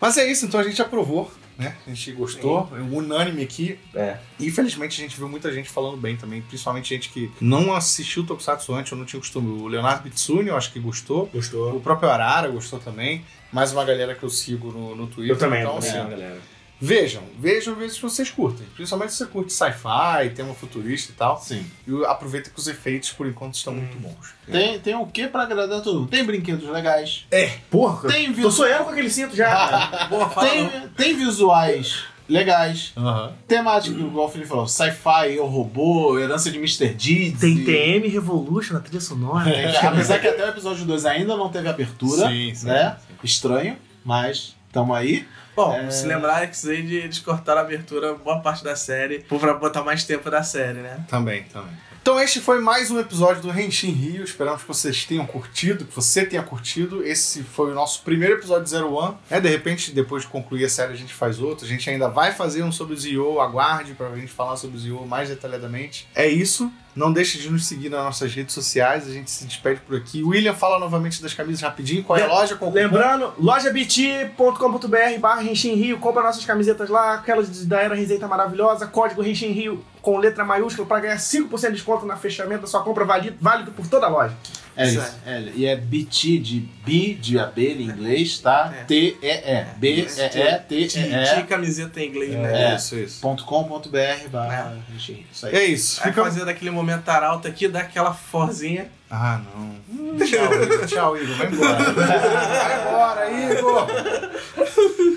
[0.00, 1.74] Mas é isso, então a gente aprovou, né?
[1.86, 3.78] A gente gostou, é unânime aqui.
[3.94, 4.18] É.
[4.38, 8.74] Infelizmente a gente viu muita gente falando bem também, principalmente gente que não assistiu Tokusatsu
[8.74, 9.60] antes, eu não tinha costume.
[9.62, 11.26] O Leonardo Bitsuni, eu acho que gostou.
[11.32, 11.76] Gostou.
[11.76, 13.24] O próprio Arara gostou também.
[13.56, 15.34] Mais uma galera que eu sigo no, no Twitter.
[15.34, 16.36] Eu também, então, também, assim, galera.
[16.78, 18.66] Vejam, vejam, vejam se vocês curtem.
[18.74, 21.40] Principalmente se você curte sci-fi, tema futurista e tal.
[21.40, 21.64] Sim.
[21.88, 24.34] E aproveita que os efeitos, por enquanto, estão muito bons.
[24.46, 26.10] Tem, tem o que pra agradar todo mundo?
[26.10, 27.24] Tem brinquedos legais.
[27.70, 30.06] Porra, Tem tô visu- sonhando com aquele cinto já.
[30.10, 30.68] Boa, fala não.
[30.68, 32.92] Tem, tem visuais legais.
[32.96, 33.32] Aham.
[33.48, 36.88] Temática, igual o Felipe falou, sci-fi, eu robô, herança de Mr.
[36.88, 37.40] Deeds.
[37.40, 39.48] Tem e- TM Revolution na trilha sonora.
[39.56, 42.28] É, apesar que até o episódio 2 ainda não teve abertura.
[42.28, 42.96] Sim, sim, né?
[43.24, 45.26] Estranho, mas tamo aí.
[45.54, 45.90] Bom, É.
[45.90, 50.04] se lembrar que Xade, eles cortaram a abertura boa parte da série pra botar mais
[50.04, 51.04] tempo da série, né?
[51.08, 51.72] Também, também.
[52.02, 54.22] Então este foi mais um episódio do Renshin Rio.
[54.22, 57.02] Esperamos que vocês tenham curtido, que você tenha curtido.
[57.04, 59.16] Esse foi o nosso primeiro episódio de Zero One.
[59.28, 61.64] É, de repente, depois de concluir a série, a gente faz outro.
[61.64, 63.40] A gente ainda vai fazer um sobre o Zio.
[63.40, 66.06] Aguarde pra gente falar sobre o Zio mais detalhadamente.
[66.14, 66.70] É isso.
[66.96, 69.06] Não deixe de nos seguir nas nossas redes sociais.
[69.06, 70.22] A gente se despede por aqui.
[70.22, 72.02] William, fala novamente das camisas rapidinho.
[72.02, 72.56] Qual é a loja?
[72.56, 72.72] Qual?
[72.72, 79.84] Lembrando, lojabt.com.br barra Rio, compra nossas camisetas lá, aquelas da Era Receita Maravilhosa, código Rio
[80.06, 83.72] com letra maiúscula para ganhar 5% de desconto na fechamento da sua compra válido, válido
[83.72, 84.36] por toda a loja.
[84.76, 85.16] É Isso isso.
[85.26, 88.72] É, e é BT de B de abelha em inglês, tá?
[88.72, 88.84] É.
[88.84, 89.64] T-E-E.
[89.78, 90.86] B-E-E-T-E-E.
[90.86, 92.72] Tinha camiseta em inglês, né?
[92.72, 92.76] É.
[92.76, 93.20] Isso, isso.
[93.20, 95.24] .com.br barra Rio.
[95.32, 95.56] Isso aí.
[95.56, 96.00] É isso.
[96.00, 96.22] Fica...
[96.22, 98.88] fazer daquele momento arauto aqui, dar aquela forzinha.
[99.10, 99.76] Ah, não.
[100.18, 100.86] Tchau, Igor.
[100.86, 101.36] Tchau, Igor.
[101.36, 101.92] Vai embora.
[101.92, 103.86] Vai embora, Igor.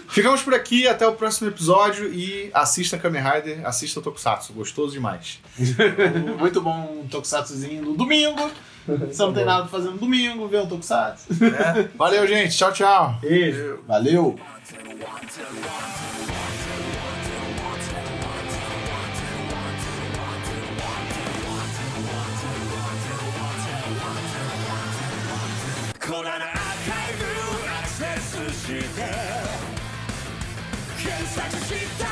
[0.09, 0.87] Ficamos por aqui.
[0.87, 2.13] Até o próximo episódio.
[2.13, 3.65] E assista Kamen Rider.
[3.65, 4.53] Assista Tokusatsu.
[4.53, 5.39] Gostoso demais.
[6.37, 8.51] Muito bom um tokusatsuzinho no domingo.
[8.87, 11.27] Você não tem nada pra fazer no domingo, vê um tokusatsu.
[11.39, 11.89] Né?
[11.95, 12.57] Valeu, gente.
[12.57, 13.17] Tchau, tchau.
[13.21, 13.79] Beijo.
[13.87, 14.39] Valeu!「
[31.39, 32.08] sex machine.